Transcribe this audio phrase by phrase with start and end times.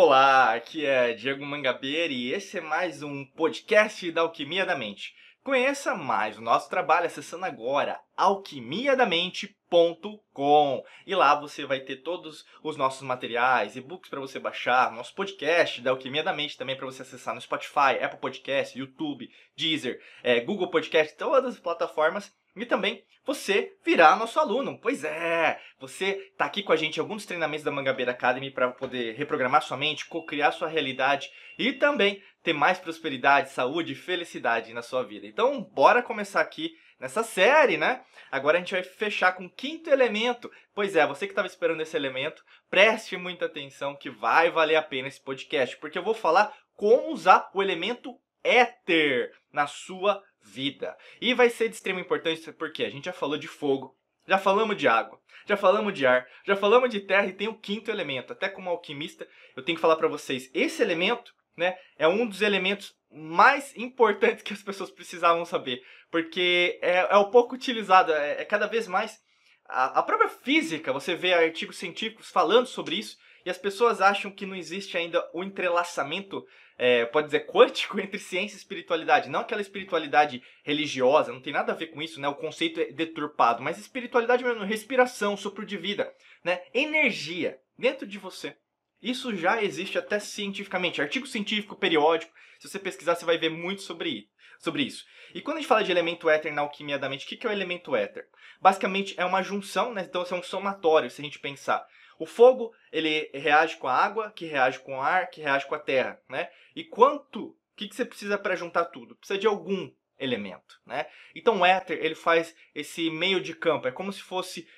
[0.00, 5.12] Olá, aqui é Diego Mangabeira e esse é mais um podcast da Alquimia da Mente.
[5.42, 12.76] Conheça mais o nosso trabalho acessando agora alquimiadamente.com e lá você vai ter todos os
[12.76, 17.02] nossos materiais, e-books para você baixar, nosso podcast da Alquimia da Mente também para você
[17.02, 22.32] acessar no Spotify, Apple Podcast, YouTube, Deezer, é, Google Podcast, todas as plataformas
[22.62, 24.78] e também você virar nosso aluno.
[24.80, 28.70] Pois é, você está aqui com a gente em alguns treinamentos da Mangabeira Academy para
[28.70, 34.72] poder reprogramar sua mente, co-criar sua realidade e também ter mais prosperidade, saúde e felicidade
[34.72, 35.26] na sua vida.
[35.26, 38.02] Então, bora começar aqui nessa série, né?
[38.30, 40.50] Agora a gente vai fechar com o quinto elemento.
[40.74, 44.82] Pois é, você que estava esperando esse elemento, preste muita atenção que vai valer a
[44.82, 50.96] pena esse podcast, porque eu vou falar como usar o elemento éter na sua vida.
[51.20, 54.76] E vai ser de extrema importância porque a gente já falou de fogo, já falamos
[54.76, 58.32] de água, já falamos de ar, já falamos de terra e tem o quinto elemento.
[58.32, 62.42] Até como alquimista, eu tenho que falar para vocês, esse elemento, né, é um dos
[62.42, 68.42] elementos mais importantes que as pessoas precisavam saber, porque é, é o pouco utilizado, é,
[68.42, 69.18] é cada vez mais
[69.66, 74.30] a, a própria física, você vê artigos científicos falando sobre isso, e as pessoas acham
[74.30, 76.44] que não existe ainda o entrelaçamento
[76.78, 79.28] é, pode dizer, quântico entre ciência e espiritualidade.
[79.28, 82.28] Não aquela espiritualidade religiosa, não tem nada a ver com isso, né?
[82.28, 86.62] O conceito é deturpado, mas espiritualidade mesmo, respiração, sopro de vida, né?
[86.72, 88.56] Energia dentro de você.
[89.02, 92.32] Isso já existe até cientificamente, artigo científico, periódico.
[92.58, 95.04] Se você pesquisar, você vai ver muito sobre, sobre isso.
[95.34, 97.50] E quando a gente fala de elemento éter na alquimia da mente, o que é
[97.50, 98.26] o elemento éter?
[98.60, 100.04] Basicamente é uma junção, né?
[100.08, 101.86] então é um somatório, se a gente pensar.
[102.18, 105.74] O fogo, ele reage com a água, que reage com o ar, que reage com
[105.74, 106.50] a terra, né?
[106.74, 109.14] E quanto, o que, que você precisa para juntar tudo?
[109.14, 111.06] Precisa de algum elemento, né?
[111.34, 114.68] Então o éter, ele faz esse meio de campo, é como se fosse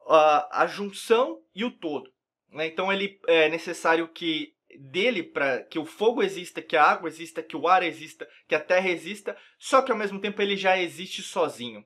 [0.00, 2.12] uh, a junção e o todo.
[2.50, 2.66] Né?
[2.66, 7.42] Então ele é necessário que dele para que o fogo exista, que a água exista,
[7.42, 10.76] que o ar exista, que a terra exista, só que ao mesmo tempo ele já
[10.78, 11.84] existe sozinho.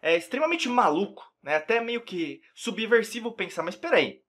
[0.00, 1.56] É extremamente maluco, né?
[1.56, 4.22] Até meio que subversivo pensar, mas peraí,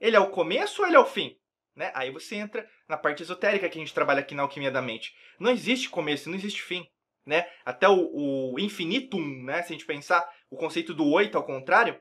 [0.00, 1.36] ele é o começo ou ele é o fim?
[1.76, 1.92] Né?
[1.94, 5.14] Aí você entra na parte esotérica que a gente trabalha aqui na alquimia da mente.
[5.38, 6.86] Não existe começo, não existe fim.
[7.24, 7.46] Né?
[7.64, 9.62] Até o, o infinitum, né?
[9.62, 12.00] se a gente pensar o conceito do oito ao contrário,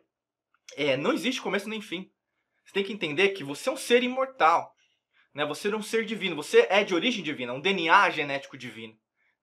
[0.76, 2.10] é, não existe começo nem fim.
[2.66, 4.74] Você tem que entender que você é um ser imortal.
[5.34, 5.46] Né?
[5.46, 6.36] Você é um ser divino.
[6.36, 8.98] Você é de origem divina, um DNA genético divino.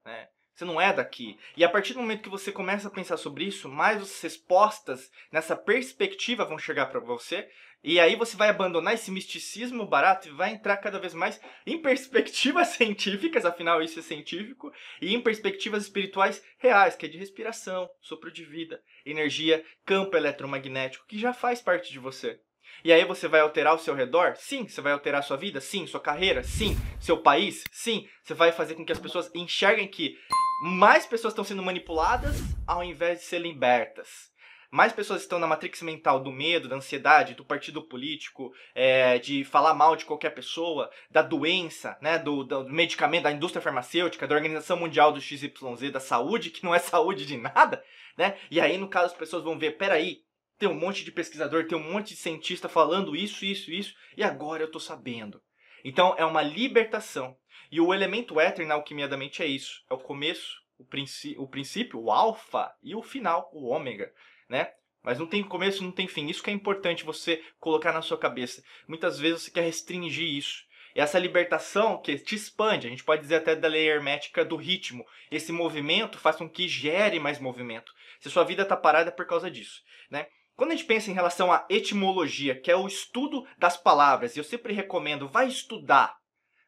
[0.05, 0.29] Né?
[0.55, 1.39] Você não é daqui.
[1.57, 5.11] E a partir do momento que você começa a pensar sobre isso, mais as respostas
[5.31, 7.49] nessa perspectiva vão chegar para você.
[7.89, 11.81] E aí você vai abandonar esse misticismo barato e vai entrar cada vez mais em
[11.81, 17.89] perspectivas científicas, afinal isso é científico, e em perspectivas espirituais reais, que é de respiração,
[18.01, 22.41] sopro de vida, energia, campo eletromagnético, que já faz parte de você.
[22.83, 24.35] E aí você vai alterar o seu redor?
[24.35, 24.67] Sim.
[24.67, 25.61] Você vai alterar sua vida?
[25.61, 25.87] Sim.
[25.87, 26.43] Sua carreira?
[26.43, 26.77] Sim.
[27.01, 27.63] Seu país?
[27.71, 28.09] Sim.
[28.23, 30.19] Você vai fazer com que as pessoas enxerguem que
[30.61, 32.37] mais pessoas estão sendo manipuladas
[32.67, 34.31] ao invés de serem libertas.
[34.71, 39.45] Mais pessoas estão na matrix mental do medo, da ansiedade, do partido político, é, de
[39.45, 44.35] falar mal de qualquer pessoa, da doença, né, do, do, medicamento, da indústria farmacêutica, da
[44.35, 47.83] Organização Mundial do XYZ, da saúde, que não é saúde de nada,
[48.17, 48.37] né?
[48.51, 50.23] E aí, no caso, as pessoas vão ver, peraí,
[50.59, 54.23] tem um monte de pesquisador, tem um monte de cientista falando isso, isso, isso, e
[54.23, 55.41] agora eu tô sabendo.
[55.85, 57.37] Então é uma libertação.
[57.71, 59.85] E o elemento éter na alquimia da mente é isso.
[59.91, 64.13] É o começo, o, princípio, o princípio, o alfa e o final, o ômega,
[64.49, 64.71] né?
[65.03, 66.27] Mas não tem começo, não tem fim.
[66.27, 68.63] Isso que é importante você colocar na sua cabeça.
[68.89, 70.65] Muitas vezes você quer restringir isso.
[70.97, 74.57] E essa libertação que te expande, a gente pode dizer até da lei hermética do
[74.57, 75.05] ritmo.
[75.31, 77.93] Esse movimento faz com que gere mais movimento.
[78.19, 80.27] Se sua vida está parada é por causa disso, né?
[80.57, 84.43] Quando a gente pensa em relação à etimologia, que é o estudo das palavras, eu
[84.43, 86.17] sempre recomendo, vai estudar.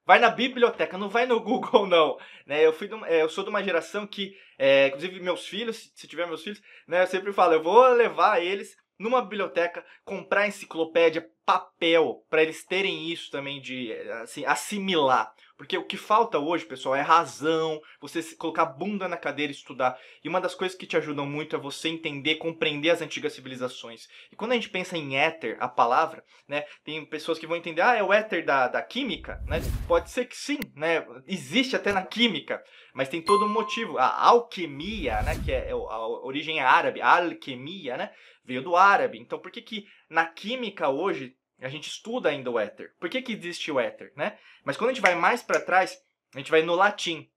[0.09, 2.19] Vai na biblioteca, não vai no Google, não.
[2.47, 2.65] Né?
[2.65, 6.27] Eu, fui é, eu sou de uma geração que, é, inclusive meus filhos, se tiver
[6.27, 12.25] meus filhos, né, eu sempre falo, eu vou levar eles numa biblioteca, comprar enciclopédia, papel,
[12.31, 13.93] para eles terem isso também de
[14.23, 15.31] assim, assimilar.
[15.59, 19.55] Porque o que falta hoje, pessoal, é razão, você colocar a bunda na cadeira e
[19.55, 19.99] estudar.
[20.23, 24.07] E uma das coisas que te ajudam muito é você entender, compreender as antigas civilizações.
[24.31, 27.83] E quando a gente pensa em éter, a palavra, né, tem pessoas que vão entender,
[27.83, 29.61] ah, é o éter da, da química, né?
[29.89, 31.05] Pode ser que sim, né?
[31.27, 32.63] Existe até na química,
[32.95, 33.99] mas tem todo um motivo.
[33.99, 38.13] A alquimia, né, que é a origem árabe, alquimia, né,
[38.45, 39.19] veio do árabe.
[39.19, 42.95] Então por que que na química hoje a gente estuda ainda o éter.
[43.01, 44.39] Por que, que existe o éter, né?
[44.65, 46.01] Mas quando a gente vai mais para trás,
[46.35, 47.29] a gente vai no latim,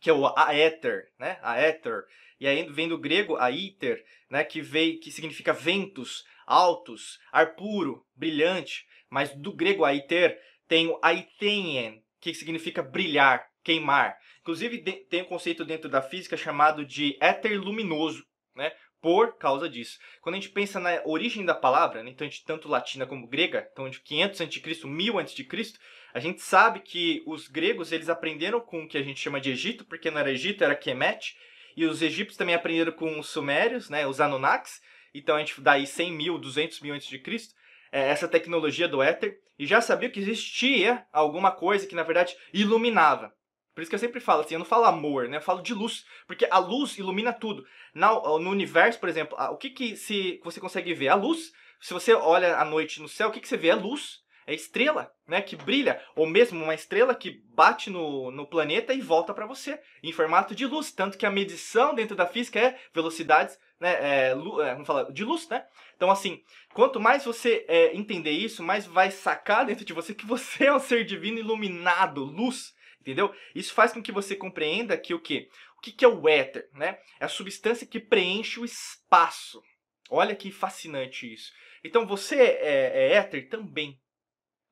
[0.00, 1.38] que é o aether, né?
[1.42, 2.04] Aether.
[2.38, 4.44] E aí vem do grego aether, né?
[4.44, 8.86] Que veio, que significa ventos, altos, ar puro, brilhante.
[9.10, 14.16] Mas do grego aether tem o Aitenien, que significa brilhar, queimar.
[14.40, 14.78] Inclusive,
[15.08, 18.24] tem um conceito dentro da física chamado de éter luminoso,
[18.54, 18.72] né?
[19.00, 19.98] Por causa disso.
[20.20, 22.10] Quando a gente pensa na origem da palavra, né?
[22.10, 25.46] então, tanto latina como grega, então de 500 a.C., 1000 a.C.,
[26.14, 29.50] a gente sabe que os gregos eles aprenderam com o que a gente chama de
[29.50, 31.36] Egito, porque não era Egito, era Kemet,
[31.76, 34.80] e os egípcios também aprenderam com os sumérios, né, os Anunnakis,
[35.14, 37.54] então a gente daí 100 mil, 200 mil antes de Cristo,
[37.92, 42.34] é, essa tecnologia do éter, e já sabia que existia alguma coisa que na verdade
[42.52, 43.32] iluminava.
[43.76, 45.36] Por isso que eu sempre falo assim, eu não falo amor, né?
[45.36, 47.62] Eu falo de luz, porque a luz ilumina tudo.
[47.94, 51.08] Na, no universo, por exemplo, o que que se você consegue ver?
[51.08, 51.52] A luz.
[51.78, 53.68] Se você olha à noite no céu, o que que você vê?
[53.68, 58.46] É luz é estrela, né, que brilha, ou mesmo uma estrela que bate no, no
[58.46, 62.26] planeta e volta para você em formato de luz, tanto que a medição dentro da
[62.26, 65.66] física é velocidades, né, é, é, vamos falar de luz, né?
[65.96, 70.24] Então assim, quanto mais você é, entender isso, mais vai sacar dentro de você que
[70.24, 73.34] você é um ser divino iluminado, luz, entendeu?
[73.54, 76.68] Isso faz com que você compreenda que o que, o que, que é o éter,
[76.72, 76.98] né?
[77.18, 79.60] É a substância que preenche o espaço.
[80.08, 81.52] Olha que fascinante isso.
[81.82, 84.00] Então você é, é éter também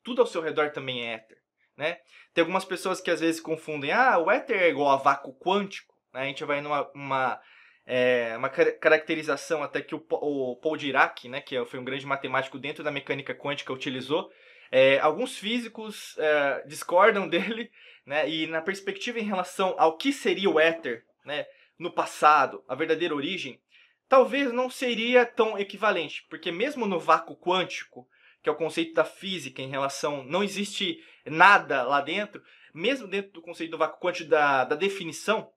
[0.05, 1.39] tudo ao seu redor também é éter.
[1.77, 1.99] Né?
[2.33, 5.95] Tem algumas pessoas que às vezes confundem, ah, o éter é igual a vácuo quântico.
[6.13, 6.21] Né?
[6.21, 7.41] A gente vai numa uma,
[7.87, 12.59] é, uma caracterização até que o, o Paul Dirac, né, que foi um grande matemático
[12.59, 14.31] dentro da mecânica quântica, utilizou.
[14.71, 17.71] É, alguns físicos é, discordam dele,
[18.07, 21.47] né, e na perspectiva em relação ao que seria o éter né,
[21.79, 23.61] no passado, a verdadeira origem,
[24.09, 28.07] talvez não seria tão equivalente, porque mesmo no vácuo quântico,
[28.45, 30.23] que é o conceito da física em relação.
[30.23, 32.43] Não existe nada lá dentro,
[32.75, 35.51] mesmo dentro do conceito do vácuo quântico da, da definição,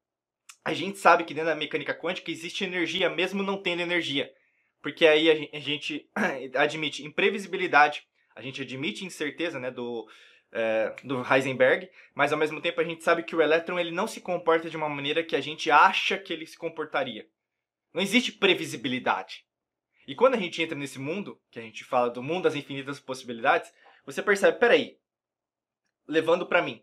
[0.63, 4.31] a gente sabe que dentro da mecânica quântica existe energia, mesmo não tendo energia.
[4.81, 6.09] Porque aí a gente
[6.55, 8.03] admite imprevisibilidade,
[8.33, 10.07] a gente admite incerteza né, do,
[10.53, 14.07] é, do Heisenberg, mas ao mesmo tempo a gente sabe que o elétron ele não
[14.07, 17.27] se comporta de uma maneira que a gente acha que ele se comportaria.
[17.93, 19.46] Não existe previsibilidade.
[20.07, 22.97] E quando a gente entra nesse mundo, que a gente fala do mundo das infinitas
[22.97, 23.73] possibilidades,
[24.05, 24.97] você percebe, peraí,
[26.07, 26.81] levando para mim,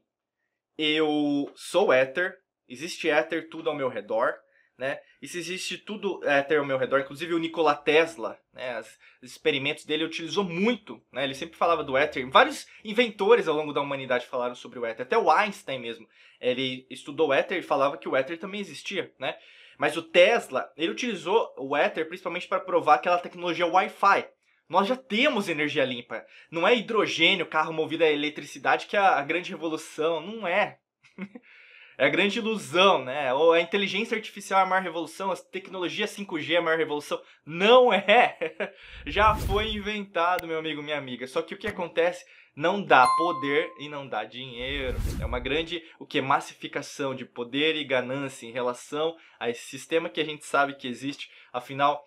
[0.77, 2.37] eu sou éter,
[2.69, 4.35] existe éter tudo ao meu redor,
[4.77, 5.01] né?
[5.23, 8.79] E se existe tudo éter ao meu redor, inclusive o Nikola Tesla, né?
[8.81, 11.25] Os experimentos dele utilizou muito, né?
[11.25, 12.29] Ele sempre falava do éter.
[12.29, 15.07] Vários inventores ao longo da humanidade falaram sobre o éter.
[15.07, 16.07] Até o Einstein mesmo,
[16.41, 19.39] ele estudou o éter e falava que o éter também existia, né?
[19.79, 24.29] Mas o Tesla, ele utilizou o Ether principalmente para provar aquela tecnologia Wi-Fi.
[24.69, 26.25] Nós já temos energia limpa.
[26.51, 30.21] Não é hidrogênio, carro movido a eletricidade que é a grande revolução.
[30.21, 30.79] Não é.
[31.99, 33.33] é a grande ilusão, né?
[33.35, 37.21] Ou a inteligência artificial é a maior revolução, a tecnologia 5G é a maior revolução.
[37.45, 38.39] Não é!
[39.07, 41.27] Já foi inventado, meu amigo, minha amiga.
[41.27, 42.25] Só que o que acontece
[42.57, 44.97] não dá poder e não dá dinheiro.
[45.21, 50.09] É uma grande o que massificação de poder e ganância em relação a esse sistema
[50.09, 51.31] que a gente sabe que existe.
[51.53, 52.07] Afinal,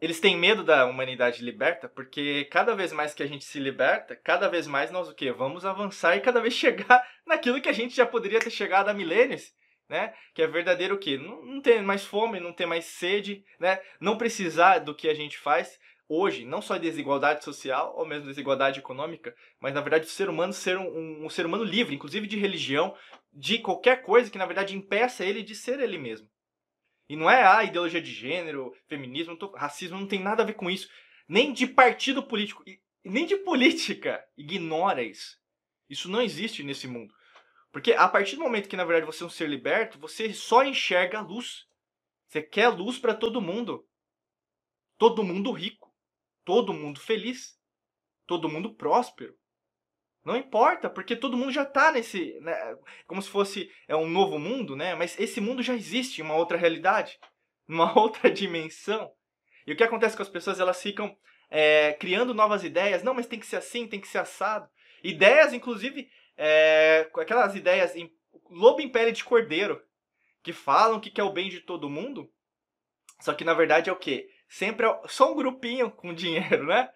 [0.00, 4.14] eles têm medo da humanidade liberta, porque cada vez mais que a gente se liberta,
[4.14, 5.32] cada vez mais nós o quê?
[5.32, 8.94] Vamos avançar e cada vez chegar naquilo que a gente já poderia ter chegado há
[8.94, 9.52] milênios.
[9.86, 10.14] Né?
[10.34, 11.18] Que é verdadeiro o quê?
[11.18, 13.78] Não, não ter mais fome, não ter mais sede, né?
[14.00, 18.80] Não precisar do que a gente faz, hoje, não só desigualdade social ou mesmo desigualdade
[18.80, 22.36] econômica, mas na verdade o ser humano ser um, um, ser humano livre, inclusive de
[22.36, 22.96] religião,
[23.32, 26.28] de qualquer coisa que na verdade impeça ele de ser ele mesmo.
[27.08, 30.54] E não é a ah, ideologia de gênero, feminismo, racismo, não tem nada a ver
[30.54, 30.88] com isso.
[31.28, 32.64] Nem de partido político,
[33.04, 34.24] nem de política.
[34.36, 35.38] Ignora isso.
[35.88, 37.12] Isso não existe nesse mundo.
[37.70, 40.64] Porque a partir do momento que na verdade você é um ser liberto, você só
[40.64, 41.66] enxerga a luz.
[42.28, 43.86] Você quer luz para todo mundo.
[44.96, 45.83] Todo mundo rico
[46.44, 47.58] todo mundo feliz,
[48.26, 49.34] todo mundo próspero.
[50.24, 52.38] Não importa, porque todo mundo já está nesse.
[52.40, 52.54] Né,
[53.06, 54.94] como se fosse é um novo mundo, né?
[54.94, 57.18] Mas esse mundo já existe uma outra realidade,
[57.68, 59.12] numa outra dimensão.
[59.66, 60.60] E o que acontece com as pessoas?
[60.60, 61.14] Elas ficam
[61.50, 63.02] é, criando novas ideias.
[63.02, 64.68] Não, mas tem que ser assim, tem que ser assado.
[65.02, 68.10] Ideias, inclusive, é, aquelas ideias em
[68.50, 69.82] lobo em pele de cordeiro,
[70.42, 72.30] que falam que quer o bem de todo mundo.
[73.20, 74.28] Só que na verdade é o quê?
[74.54, 76.88] Sempre é só um grupinho com dinheiro, né?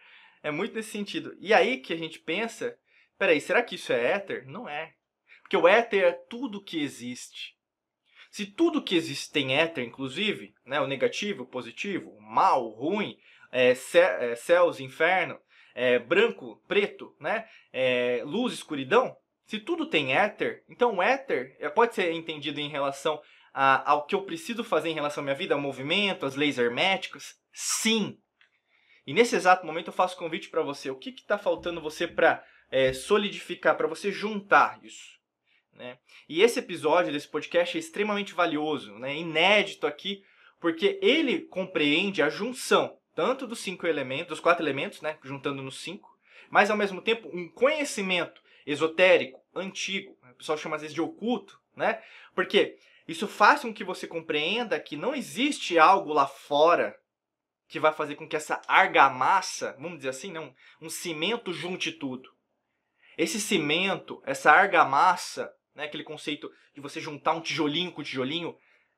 [0.42, 1.36] É muito nesse sentido.
[1.40, 2.78] E aí que a gente pensa,
[3.18, 4.46] peraí, será que isso é éter?
[4.46, 4.94] Não é.
[5.42, 7.56] Porque o éter é tudo que existe.
[8.30, 12.74] Se tudo que existe tem éter, inclusive, né, o negativo, o positivo, o mal, o
[12.74, 13.18] ruim,
[13.50, 15.40] é, é, céus, inferno,
[15.74, 21.70] é, branco, preto, né, é, luz, escuridão, se tudo tem éter, então o éter é,
[21.70, 23.18] pode ser entendido em relação
[23.52, 26.58] a, ao que eu preciso fazer em relação à minha vida, ao movimento, às leis
[26.58, 28.16] herméticas, Sim.
[29.04, 30.90] E nesse exato momento eu faço convite para você.
[30.90, 35.18] O que está faltando você para é, solidificar, para você juntar isso.
[35.72, 35.98] Né?
[36.28, 39.16] E esse episódio desse podcast é extremamente valioso, né?
[39.16, 40.22] inédito aqui,
[40.60, 45.18] porque ele compreende a junção tanto dos cinco elementos, dos quatro elementos, né?
[45.24, 46.16] juntando nos cinco,
[46.48, 51.60] mas ao mesmo tempo um conhecimento esotérico, antigo, o pessoal chama às vezes de oculto,
[51.74, 52.00] né?
[52.36, 56.94] Porque isso faz com que você compreenda que não existe algo lá fora
[57.66, 62.30] que vai fazer com que essa argamassa, vamos dizer assim, não, um cimento junte tudo.
[63.16, 68.54] Esse cimento, essa argamassa, né, aquele conceito de você juntar um tijolinho com tijolinho,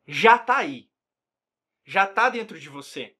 [0.06, 0.90] já está aí.
[1.84, 3.14] Já está dentro de você.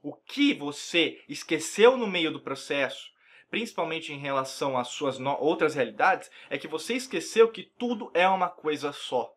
[0.00, 3.10] O que você esqueceu no meio do processo,
[3.50, 8.48] principalmente em relação às suas outras realidades, é que você esqueceu que tudo é uma
[8.48, 9.34] coisa só.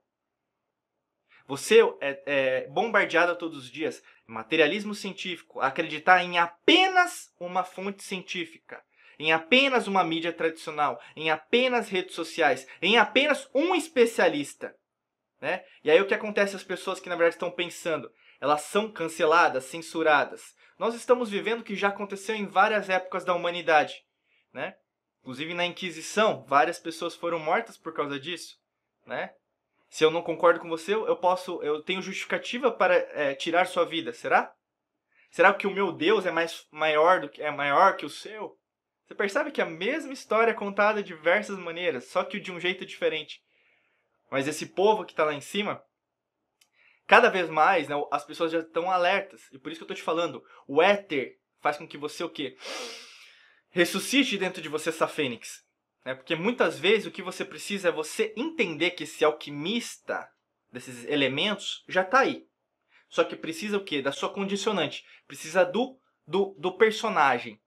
[1.48, 4.02] Você é, é bombardeado todos os dias.
[4.26, 8.82] Materialismo científico, acreditar em apenas uma fonte científica,
[9.20, 14.74] em apenas uma mídia tradicional, em apenas redes sociais, em apenas um especialista.
[15.42, 15.64] Né?
[15.84, 18.10] E aí o que acontece às pessoas que na verdade estão pensando?
[18.40, 20.56] Elas são canceladas, censuradas.
[20.80, 24.06] Nós estamos vivendo o que já aconteceu em várias épocas da humanidade.
[24.54, 24.76] Né?
[25.22, 28.58] Inclusive na Inquisição, várias pessoas foram mortas por causa disso.
[29.06, 29.34] Né?
[29.94, 33.86] Se eu não concordo com você, eu posso, eu tenho justificativa para é, tirar sua
[33.86, 34.12] vida.
[34.12, 34.52] Será?
[35.30, 38.58] Será que o meu Deus é mais maior do que é maior que o seu?
[39.06, 42.60] Você percebe que a mesma história é contada de diversas maneiras, só que de um
[42.60, 43.40] jeito diferente.
[44.32, 45.80] Mas esse povo que está lá em cima,
[47.06, 49.44] cada vez mais, né, as pessoas já estão alertas.
[49.52, 52.30] E por isso que eu estou te falando, o éter faz com que você o
[52.32, 52.58] quê?
[53.70, 55.63] Ressuscite dentro de você essa fênix.
[56.06, 56.14] Né?
[56.16, 60.28] Porque muitas vezes o que você precisa é você entender que esse alquimista
[60.72, 62.46] desses elementos já está aí.
[63.08, 64.02] Só que precisa o quê?
[64.02, 65.06] Da sua condicionante.
[65.28, 67.62] Precisa do, do, do personagem,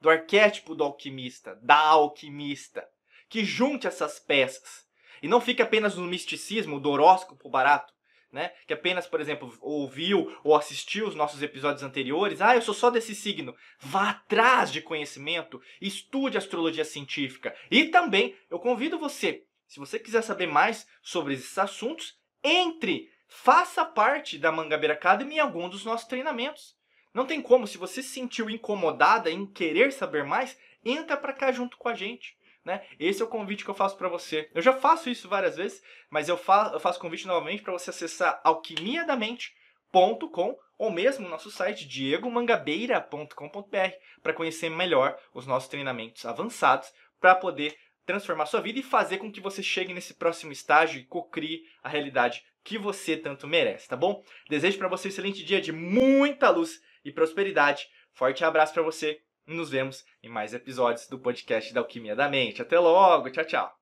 [0.00, 2.86] do arquétipo do alquimista, da alquimista,
[3.28, 4.86] que junte essas peças.
[5.22, 7.92] E não fique apenas no misticismo do horóscopo barato,
[8.32, 8.52] né?
[8.66, 12.90] Que apenas, por exemplo, ouviu ou assistiu os nossos episódios anteriores, ah, eu sou só
[12.90, 13.54] desse signo.
[13.80, 17.54] Vá atrás de conhecimento, estude astrologia científica.
[17.70, 23.84] E também eu convido você, se você quiser saber mais sobre esses assuntos, entre, faça
[23.84, 26.76] parte da Mangabeira Academy em algum dos nossos treinamentos.
[27.12, 31.50] Não tem como, se você se sentiu incomodada em querer saber mais, entra para cá
[31.50, 32.37] junto com a gente.
[32.68, 32.82] Né?
[33.00, 34.50] Esse é o convite que eu faço para você.
[34.54, 37.88] Eu já faço isso várias vezes, mas eu, fa eu faço convite novamente para você
[37.88, 47.34] acessar alquimiadamente.com ou mesmo nosso site diegomangabeira.com.br para conhecer melhor os nossos treinamentos avançados para
[47.34, 51.62] poder transformar sua vida e fazer com que você chegue nesse próximo estágio e cocrie
[51.82, 54.22] a realidade que você tanto merece, tá bom?
[54.50, 57.88] Desejo para você um excelente dia de muita luz e prosperidade.
[58.12, 59.22] Forte abraço para você
[59.54, 62.62] nos vemos em mais episódios do podcast da Alquimia da Mente.
[62.62, 63.77] Até logo, tchau, tchau.